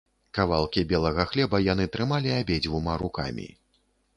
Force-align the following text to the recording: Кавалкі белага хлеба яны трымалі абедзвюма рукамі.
Кавалкі 0.37 0.83
белага 0.91 1.25
хлеба 1.33 1.61
яны 1.65 1.85
трымалі 1.97 2.33
абедзвюма 2.39 2.97
рукамі. 3.03 3.47